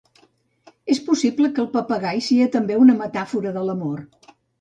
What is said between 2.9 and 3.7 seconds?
metàfora de